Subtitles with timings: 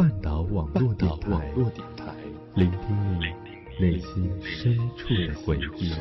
[0.00, 1.52] 半岛网络电台，
[2.54, 3.26] 聆听你
[3.78, 5.92] 内心深处的回忆。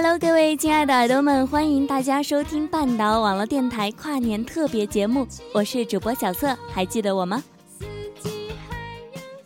[0.00, 7.42] Hello，各位亲爱的耳朵们，欢迎大家收听半岛网络电台跨年特别节目，我是主播小策，还记得我吗？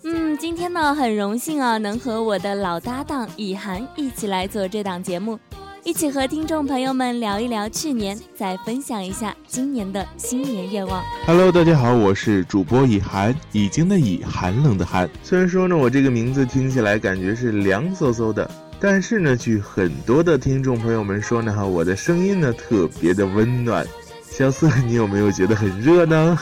[0.05, 5.39] 嗯，今天呢，很荣幸啊，能和我的老搭档以涵一起来做这档节目，
[5.85, 11.03] 一起和听众朋友们聊一聊去年，再分享一下今年的新年愿望。
[11.25, 15.09] Hello，大家好，我是主播以涵，已经的以，寒冷的寒。
[15.23, 18.51] 虽然说呢，我这个名字听起来感觉是凉飕飕的。
[18.85, 23.87] 但是呢，据很多的听众朋友们说呢，哈，我的声音呢特别的温暖。
[24.29, 26.37] 小四，你有没有觉得很热呢？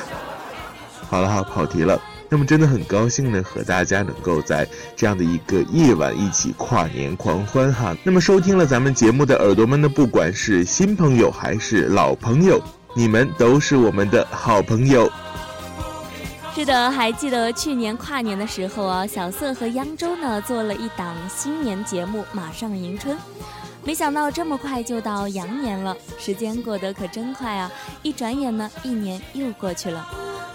[1.07, 2.01] 好了哈，跑题了。
[2.31, 7.95] 那么真的很高兴呢，和大家能够在这样的一个夜晚一起跨年狂欢哈。
[8.03, 12.59] 那么收听了咱们节目的耳朵们呢，不管是新朋友还是老朋友，
[12.97, 15.13] 你们都是我们的好朋友。
[16.53, 23.17] 是的，还记得去年跨年的时候啊，小色和扬州呢做了一档新年节目《马上迎春》，
[23.85, 27.71] 没想到这么快就到羊年了，时间过得可真快啊！
[28.03, 30.07] 一转眼呢，一年又过去了。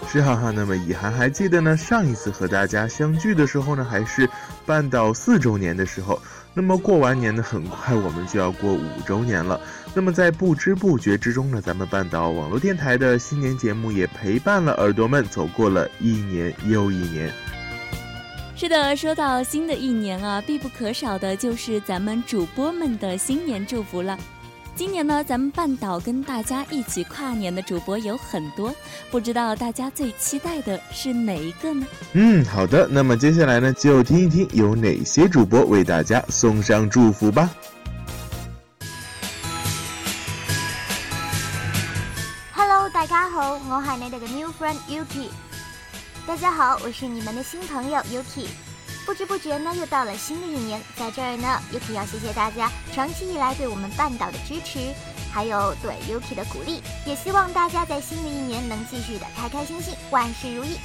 [0.06, 4.28] 是哈哈，那么以涵还记得呢，上一次和大家相聚的时候呢，还是
[4.64, 6.20] 半岛四周年的时候。
[6.58, 9.60] 那么过完年呢，很快我们就要过五周年了。
[9.92, 17.30] 那么在不知不觉之中呢，咱们半岛网络电台的新年节目也陪伴了耳朵们走过了一年又一年。
[18.56, 24.18] 是的，说到新的一年啊，必不可少的就是咱们主播们的新年祝福了。
[24.76, 28.74] 今年呢，咱们半岛跟大家一起跨年的主播有很多，
[29.10, 31.86] 不知道大家最期待的是哪一个呢？
[32.12, 37.48] 嗯，好的，那么接下来呢，就听一听有哪些主播为大家送上祝福吧。
[42.52, 45.30] Hello，大家好，我係你哋嘅 new friend Yuki。
[46.26, 48.48] 大家好，我是你们的新朋友 Yuki。
[49.06, 54.92] 不知不觉呢，又到了新的一年，在这儿呢，Yuki 要谢谢大家长期以来对我们半岛的支持，
[55.32, 60.78] 还有对 Yuki 的鼓励，也希望大家在新的一年能继续的开开心心，万事如意，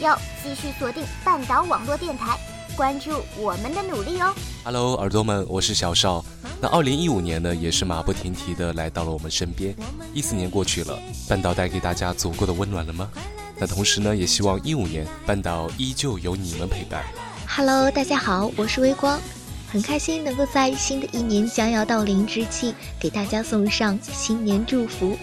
[0.00, 2.38] 要继续锁定半岛网络电台，
[2.74, 4.32] 关注我们的努力哦。
[4.64, 6.24] Hello，耳朵们，我是小邵。
[6.62, 9.76] 那二零一五年呢，也是马不停蹄的来到了我们身边。
[10.14, 10.98] 一四年过去了，
[11.28, 13.06] 半岛带给大家足够的温暖了吗？
[13.58, 17.04] 那同时呢，也希望一五年半岛依旧有你们陪伴。
[17.48, 19.18] Hello，大家好，我是微光，
[19.70, 25.16] 很开心能够在新的一年将要到临之际，给大家送上新年祝福。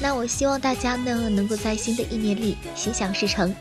[0.00, 3.54] 那我希望大家呢，能够在新的一年里心想事成，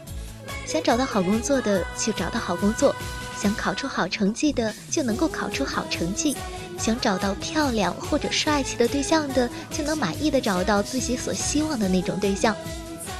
[0.66, 2.96] 想找到好工作的就找到好工作，
[3.40, 6.36] 想考出好成绩的就能够考出好成绩，
[6.80, 12.56] 想找到漂亮或者帅气的对象的就能满意的找到自己所希望的那种对象。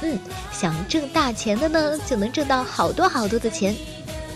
[0.02, 0.18] 嗯，
[0.50, 3.76] 想挣大钱的呢，就能挣到好多好多的钱。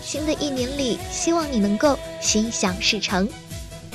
[0.05, 3.27] 新的一年里，希望你能够心想事成。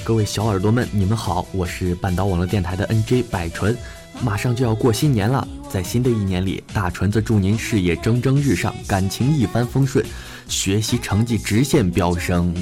[0.03, 3.79] 各位小耳朵们，你们好，我是半岛网络电台的 NJ 百纯。
[4.21, 10.05] 马上就要过新年了，在新的一年里，大纯子祝您事业蒸蒸日上，感情一帆风顺，
[10.49, 12.53] 学习成绩直线飙升，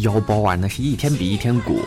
[0.00, 1.80] 腰包啊那是一天比一天鼓。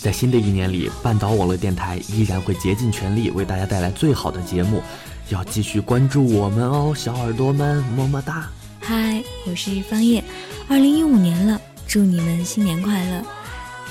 [0.00, 4.80] 在新的一年里，半岛网络电台依然会竭尽全力为大家带来最好的节目，
[5.28, 8.48] 要继续关注我们哦，小耳朵们，么么哒。
[8.84, 10.22] 嗨，我是方叶。
[10.68, 13.24] 二零一五年了，祝你们新年快乐！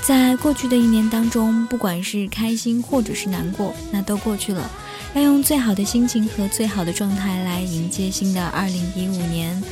[0.02, 4.70] 在过去的一年当中，不管是开心或者是难过，那都过去了。
[5.14, 9.62] 要用最好的心情和最好的状态来迎接新的二零一五年。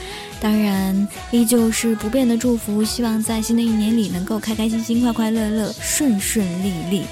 [0.40, 7.04] 当然，依旧是不变的祝福，希望在新的一年里能够开开心心、快快乐乐、顺顺利利。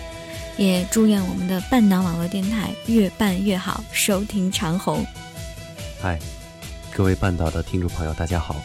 [0.56, 5.04] 也祝愿我们的半岛网络电台越办越好，收听长虹。
[6.00, 6.19] 嗨。
[6.94, 8.56] 各位半岛的听众朋友，大家好，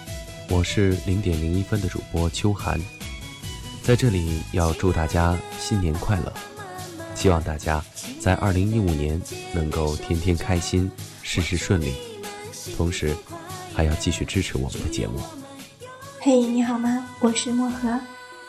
[0.50, 2.80] 我是零点零一分的主播秋寒，
[3.84, 6.34] 在这里要祝大家新年快乐，
[7.14, 7.84] 希望大家
[8.20, 9.22] 在二零一五年
[9.54, 10.90] 能够天天开心，
[11.22, 11.94] 事事顺利，
[12.76, 13.16] 同时
[13.74, 15.20] 还要继续支持我们的节目。
[16.20, 17.06] 嘿，你好吗？
[17.20, 18.00] 我是漠河，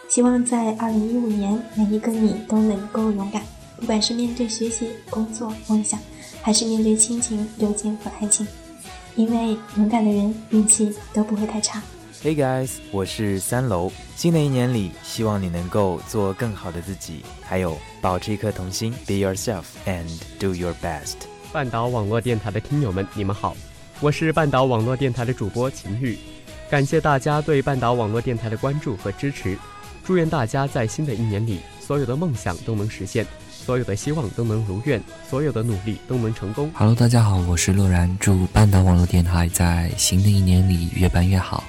[0.09, 3.43] 希望在二零一五年，每一个你都能够勇敢，
[3.79, 6.01] 不管是面对学习、工作、梦想，
[6.41, 8.47] 还是面对亲情、友情和爱情，
[9.17, 11.81] 因为勇敢的人运气都不会太差。
[12.23, 13.93] Hey guys，我是三楼。
[14.17, 20.09] 新的一年里，希望你能够做更好的自己，还有保持一颗童心，Be yourself and
[20.41, 21.15] do your best。
[21.53, 23.57] 半岛网络电台的听友们，你们好，
[24.01, 26.19] 我是半岛网络电台的主播秦宇。
[26.69, 29.57] 感谢大家对半岛网络电台的关注和支持，
[30.03, 33.25] 祝愿大家在新的一年里，所有的梦想都能实现，
[33.65, 36.71] 所有的希望都能如愿，所有的努力都能成功。
[36.75, 41.65] Hello，大家好，我是洛然，祝半岛网络电台在新的一年里越办越好。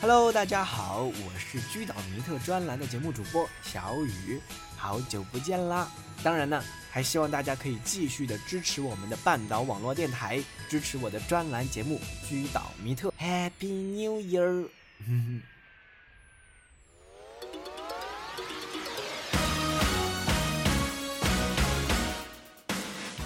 [0.00, 4.40] Hello，大家好，我是居岛迷特专栏的节目主播小雨，
[4.78, 5.86] 好久不见啦！
[6.22, 6.62] 当然呢。
[6.92, 13.08] 还希望大家可以继续的支持我们的半岛网络电台，支持我的专栏节目《居岛迷特》。
[13.16, 14.66] Happy New Year！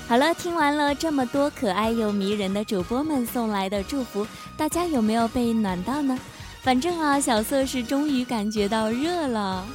[0.06, 6.18] 好了，听完了这么多可爱又迷人的主播们送来的祝福，大家有没有被暖到呢？
[6.62, 9.66] 反正啊，小色是终于感觉到热了。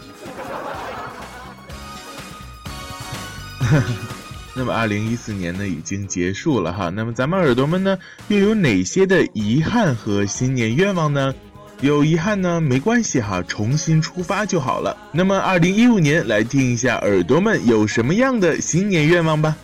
[4.56, 6.90] 那么，二零一四年呢已经结束了哈。
[6.90, 7.98] 那么，咱们耳朵们呢
[8.28, 11.34] 又有哪些的遗憾和新年愿望呢？
[11.82, 14.96] 有遗憾呢没关系哈，重新出发就好了。
[15.12, 19.56] 那么，二零一五年来听一下耳朵们有什么样的新年愿望吧。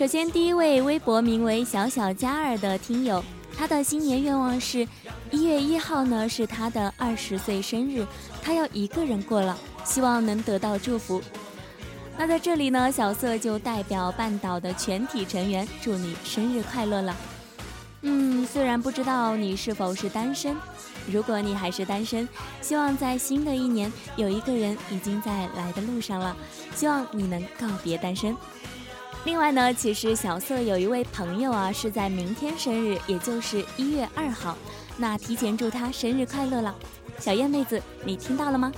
[0.00, 3.22] 首先，第一位微博名为小小加尔的听友，
[3.54, 4.88] 他的新年愿望是
[5.30, 8.06] 一月一号呢是他的二十岁生日，
[8.42, 9.54] 他要一个人过了，
[9.84, 11.20] 希望能得到祝福。
[12.16, 17.14] 那在这里呢，小色就代表半岛的全体成员祝你生日快乐了。
[18.00, 20.56] 嗯，虽然不知道你是否是单身，
[21.12, 22.26] 如果你还是单身，
[22.62, 26.34] 希望在新的一年有一个人已经在来的路上了，
[26.74, 28.34] 希望你能告别单身。
[29.24, 34.56] 另外呢，其实小色有一位朋友啊是在明天生日，也就是一月二号，
[34.96, 36.74] 那提前祝他生日快乐了。
[37.18, 38.72] 小燕妹子，你听到了吗？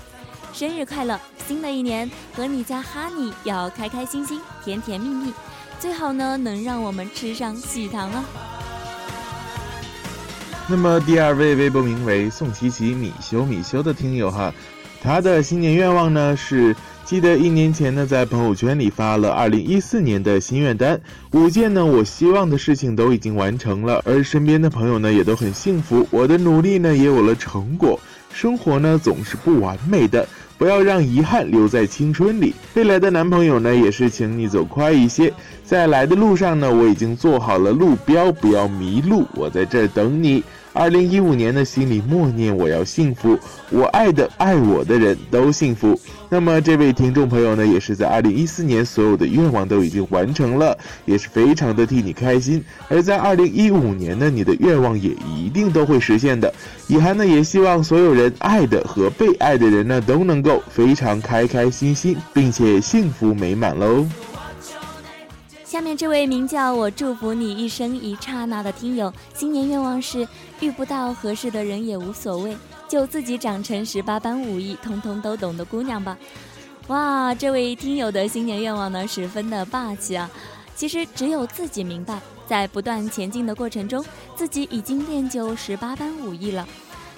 [0.52, 1.18] 生日快乐！
[1.46, 5.32] 新的一年和你家哈尼要开开心心、甜甜蜜蜜，
[5.78, 8.24] 最好呢能让我们吃上喜糖啊。
[10.68, 14.52] 那么第二位微博名为宋琪琪米修米修的听友哈，
[15.00, 20.98] 他的新年愿望呢是记得一年前呢在朋友圈里发了二零一四年的心愿单，
[21.32, 28.00] 五件呢我希望的事情都已经完成了，而身边的朋友呢也都很幸福，我的努力呢也有了成果，
[28.32, 30.26] 生活呢总是不完美的。
[30.58, 32.54] 不要让遗憾留在青春里。
[32.74, 35.32] 未来的男朋友呢，也是请你走快一些，
[35.64, 40.44] 在来的路上呢，我已经做好了路标，不要迷路，我在这儿等你。
[40.74, 43.38] 二零一五年的心里默念：我要幸福，
[43.70, 45.98] 我爱的、爱我的人都幸福。
[46.30, 52.64] 那么这位听众朋友呢，也是在二零一四年所有的愿望都已经完成了，也是非常的替你开心。
[52.88, 56.52] 而在二零一五年呢，你的愿望也一定都会实现的。
[56.88, 64.06] 以涵呢，也希望所有人爱的和被爱的人呢，都能够非常开开心心，并且幸福美满喽。
[65.72, 70.28] 下面这位名叫我祝福你一生一刹那的听友，新年愿望是
[70.60, 72.54] 遇不到合适的人也无所谓，
[72.86, 76.14] 就自己长成十八般武艺，通通都懂的姑娘吧。
[76.88, 80.30] 哇，这位听友的新年愿望呢，十分的霸气啊！
[80.76, 84.04] 其实只有自己明白，在不断前进的过程中，
[84.36, 86.68] 自己已经练就十八般武艺了。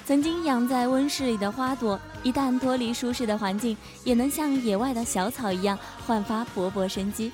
[0.06, 7.32] 曾经养在温室里的花朵，一旦脱离舒适的环境，也能像野外的小草一样焕发勃勃生机。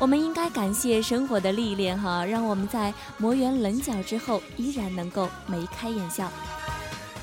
[0.00, 6.30] 我们应该感谢生活的历练，哈，让我们在磨圆棱角之后，依然能够眉开眼笑。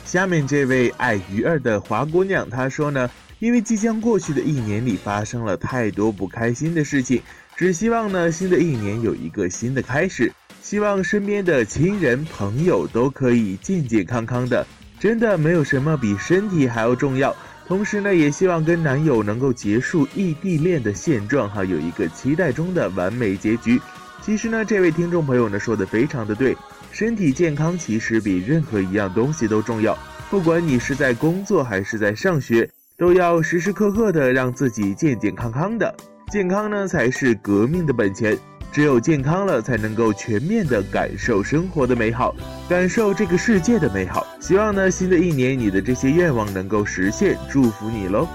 [0.04, 7.22] 下面这位爱鱼儿的华姑娘，她说呢，因为即将过去的一年里发生了太多不开心的事情，
[7.56, 14.68] 只希望呢，新的一年有一个新的开始，希望身边的亲人朋友都可以健健康康的，
[15.00, 17.34] 真的没有什么比身体还要重要。
[17.68, 23.82] 同时呢，也希望跟男友能够结束异地恋的现状，哈，有一个期待中的完美结局。
[24.22, 26.56] 其实呢，这位听众朋友呢说的非常的对，
[26.92, 29.98] 身体健康其实比任何一样东西都重要。
[30.30, 35.96] 不管你是在工作还是在上学，都要时时刻刻的让自己健健康康的，
[36.32, 38.38] 健康呢才是革命的本钱。
[38.76, 42.36] 只有健康了，才能够全面的感受生活的美好，
[42.68, 44.28] 感受这个世界的美好。
[44.42, 48.28] 希望呢，新的一年你的这些愿望能够实现，祝福你喽。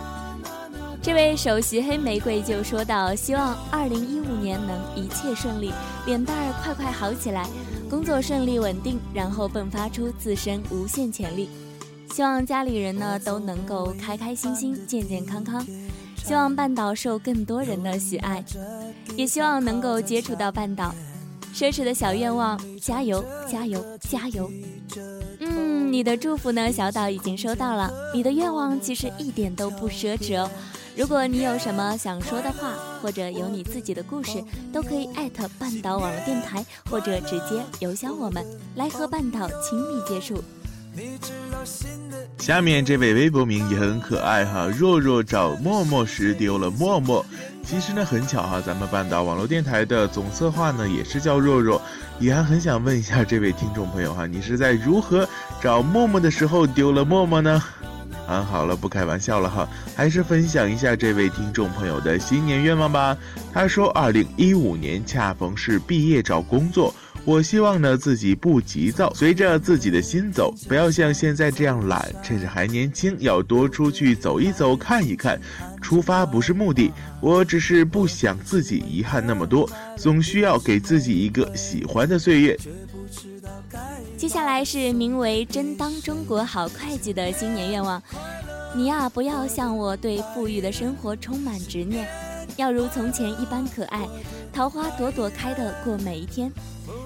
[1.03, 5.75] 这位首席黑玫瑰就说到：“希望二零一五年能一切顺利，
[6.07, 7.47] 脸蛋儿快快好起来。
[7.91, 11.51] 工作顺利稳定，然后迸发出自身无限潜力。
[12.15, 15.63] 希望家里人呢都能够开开心心、健健康康。
[16.25, 18.45] 希望半岛受更多人的喜爱，
[19.17, 20.95] 也希望能够接触到半岛。
[21.53, 24.49] 奢侈的小愿望，加油，加油，加油！
[25.41, 27.93] 嗯，你的祝福呢，小岛已经收到了。
[28.15, 30.49] 你的愿望其实一点都不奢侈哦。
[30.97, 38.47] 如果你有什么想说的话，或者有你自己的故事，都可以艾特半岛网络电台，或者直接邮箱我们，
[38.77, 40.41] 来和半岛亲密接触。
[42.39, 47.25] 下面这位微博名也很可爱哈，若若找默默时丢了默默。
[47.63, 51.81] 其实呢很巧哈，咱们半岛网络电台的总策划呢也是叫若若。
[52.19, 55.29] 也还很想问一下这位听众朋友哈，你是在如何
[55.63, 57.63] 找默默的时候丢了默默呢？
[58.27, 63.17] 啊，好了，不开玩笑了哈，还是分享一下这位听众朋友的新年愿望吧。
[63.53, 66.95] 他说，二零一五年恰逢是毕业找工作。
[67.25, 72.13] 我希望呢自己不急躁，随着自己的心走，不要像现在这样懒。
[72.23, 75.41] 趁着还年轻，要多出去走一走，看一看。
[75.81, 82.59] 出发不是目的，我只是不想自己遗憾那么多，总需要给自己一个喜欢的岁月。
[84.17, 88.03] 接下来是名为“真当中国好会计”的新年愿望，
[88.75, 92.07] 你呀不要像我对富裕的生活充满执念，
[92.57, 94.07] 要如从前一般可爱，
[94.53, 96.51] 桃花朵朵开的过每一天。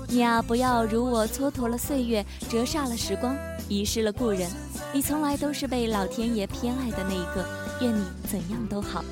[0.09, 3.37] 你呀，不要如我蹉跎了岁月，折煞了时光，
[3.69, 4.49] 遗失了故人。
[4.93, 7.45] 你从来都是被老天爷偏爱的那一个。
[7.81, 9.05] 愿你怎样都好。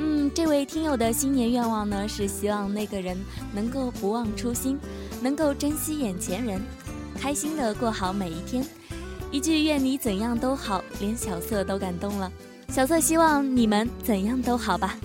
[0.00, 3.16] 嗯，这位听友的新年愿望呢，是希望那个人
[3.54, 4.76] 能够不忘初心，
[5.20, 6.60] 能够珍惜眼前人，
[7.20, 8.64] 开心的过好每一天。
[9.30, 12.30] 一句愿你怎样都好，连小色都感动了。
[12.68, 14.96] 小色希望你们怎样都好吧。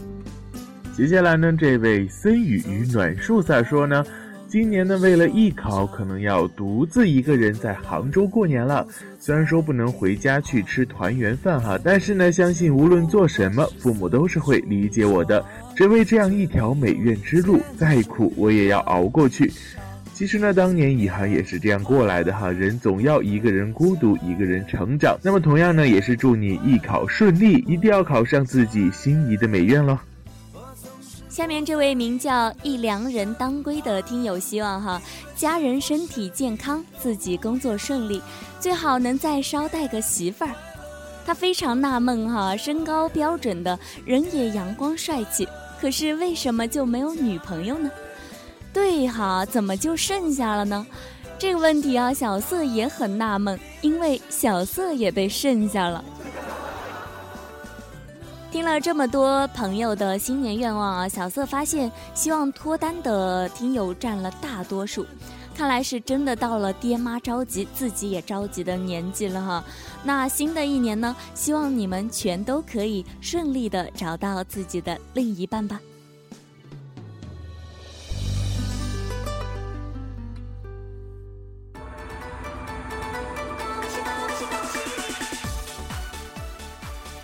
[0.96, 4.04] 接下来呢，这位森雨与暖树咋说呢？
[4.50, 8.88] 今年呢，为了艺考，可能要独自一个人在杭州过年了。
[9.20, 15.44] 虽然说不能回家去吃团圆饭哈，但是呢，相信无论做什么，父母都是会理解我的。
[15.76, 19.52] 只为这样一条美院之路，再苦我也要熬过去。
[20.14, 22.50] 其实呢，当年以涵也是这样过来的哈。
[22.50, 25.20] 人总要一个人孤独，一个人成长。
[25.22, 30.00] 那么同样呢，也是祝你艺考顺利，一定要考上自己心仪的美院喽。
[31.30, 35.02] 下面这位名叫一良人当归的听友希望哈，
[35.36, 38.22] 家人身体健康，自己工作顺利，
[38.60, 40.52] 最好能再捎带个媳妇儿。
[41.26, 45.48] 他非常纳闷哈，身高标准的人也阳光帅气，
[45.80, 47.92] 可是为什么就没有女朋友呢？
[48.72, 50.88] 对哈，怎么就剩下了呢？
[51.38, 56.04] 这个问题啊，小色也很纳闷，因为小色也被剩下了。
[58.58, 65.06] 听了这么多朋友的新年愿望啊，小色发现希望脱单的听友占了大多数，
[65.56, 69.64] 看来是真的到了爹妈着急，自己也着急的年纪了哈。
[70.04, 75.80] 那新的一年呢，希望你们全都可以顺利的找到自己的另一半吧。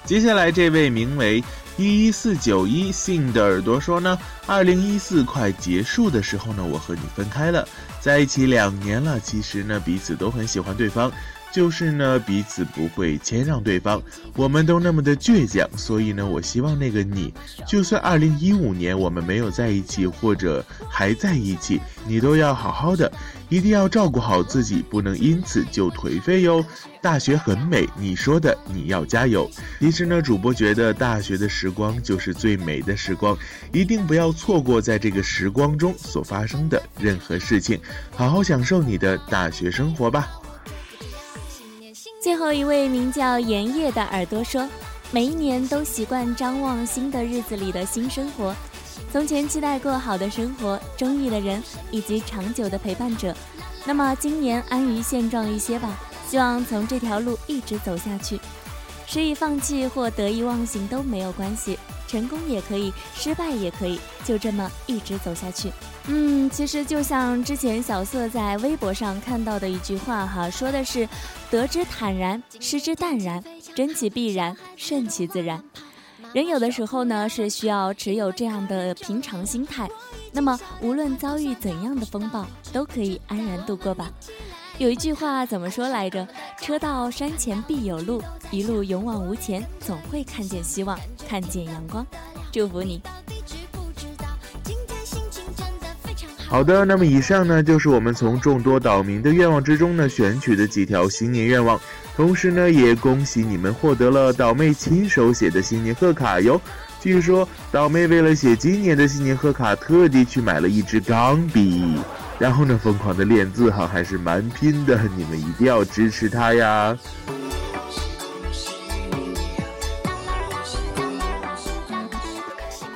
[0.06, 1.44] 接下来这位名为
[1.78, 7.68] 一一四九一信的耳朵说呢，二零一四快结束的时候呢，我和你分开了，
[8.00, 11.12] 在一起两年了，其实呢彼此都很喜欢对方，
[11.54, 14.02] 就是呢彼此不会谦让对方，
[14.36, 17.32] 我们都那么的倔强，所以呢我希望那个你，
[17.68, 23.10] 就算二零一五年我们没有在一起或者还在一起，你都要好好的。
[23.50, 26.66] 一定要照顾好自己，不能因此就颓废哟。
[27.04, 29.48] 大学很美，你说的，你要加油。
[29.80, 33.38] 其实呢，主播觉得大学的时光就是最美的时光，
[33.72, 37.80] 一定不要错过在这个时光中所发生的任何事情，
[38.16, 40.28] 好好享受你的大学生活吧。
[42.24, 44.66] 最后一位名叫炎叶的耳朵说
[45.12, 48.56] ：“每一年都习惯张望新的日子里的新生活。”
[49.12, 51.62] 从前期待过好的生活、中意的人
[51.92, 53.36] 以及长久的陪伴者，
[53.84, 56.00] 那么今年安于现状一些吧。
[56.26, 58.40] 希望从这条路一直走下去，
[59.06, 61.78] 失意放弃或得意忘形都没有关系，
[62.14, 65.72] 成功也可以，失败也可以，就这么一直走下去。
[66.06, 71.10] 嗯，其实就像之前小色在微博上看到的一句话哈，说的是：
[71.50, 73.44] 得之坦然，失之淡然，
[73.74, 75.64] 争其必然，顺其自然。
[76.34, 79.90] 人有的时候呢是需要持有这样的平常心态，
[80.32, 84.12] 那么无论遭遇怎样的风暴，都可以安然度过吧。
[84.84, 86.28] 有一句话怎么说来着？
[86.60, 88.22] 车到山前必有路，
[88.52, 92.06] 一路勇往无前，总会看见希望，看见阳光。
[92.52, 93.02] 祝福你。
[96.50, 101.80] 好的，那么以上呢就是我们从众多岛民的愿望之中呢选取的几条新年愿望，
[102.14, 106.60] 同时呢也恭喜你们获得了岛妹亲手写的新年贺卡哟。
[107.00, 111.98] 据说岛妹为了写今年的新年贺卡，特地去买了一支钢笔，
[112.40, 116.98] 然后呢疯狂的练字哈，还是蛮拼的，你们一定要支持他呀。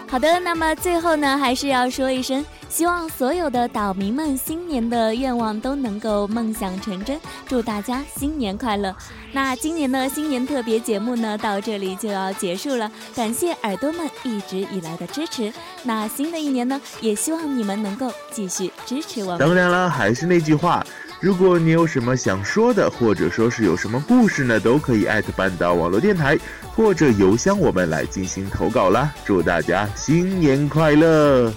[0.10, 8.96] 好的，那么最后呢，还是要说一声，希望所有的岛民们新年的愿望都能够梦想成真，祝大家新年快乐。
[9.32, 15.52] 那今年的新年特别节目呢，到这里就要结束了，感谢耳朵们一直以来的支持。
[15.84, 19.40] 那新的一年呢，也希望你们能够继续支持我们。
[19.40, 20.86] 当然了，还是那句话。
[21.20, 26.38] 如果你有什么想说的，或者说是有什么故事呢，都可以艾特半岛网络电台，
[26.76, 29.12] 或者邮箱我们来进行投稿啦。
[29.26, 31.52] 祝大家新年快乐！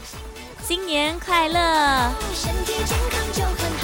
[0.71, 2.15] 新年快乐！
[2.33, 3.80] 身体健康就很